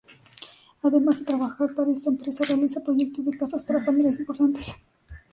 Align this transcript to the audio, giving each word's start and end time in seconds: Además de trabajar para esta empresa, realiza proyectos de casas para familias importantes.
Además 0.81 1.19
de 1.19 1.25
trabajar 1.25 1.75
para 1.75 1.91
esta 1.91 2.09
empresa, 2.09 2.43
realiza 2.43 2.81
proyectos 2.83 3.23
de 3.23 3.37
casas 3.37 3.61
para 3.61 3.85
familias 3.85 4.19
importantes. 4.19 4.75